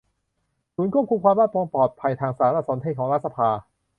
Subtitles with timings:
[0.75, 3.49] ศูนย์ควบคุมความมั่นคงปลอดภัยทางสารสนเทศของรัฐสภา